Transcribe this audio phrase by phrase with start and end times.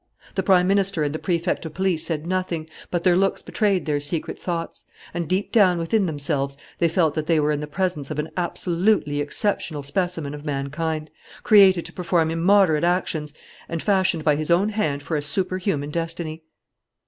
[0.33, 3.99] The Prime Minister and the Prefect of Police said nothing, but their looks betrayed their
[3.99, 4.85] secret thoughts.
[5.13, 8.31] And deep down within themselves they felt that they were in the presence of an
[8.35, 11.11] absolutely exceptional specimen of mankind,
[11.43, 13.35] created to perform immoderate actions
[13.69, 16.45] and fashioned by his own hand for a superhuman destiny.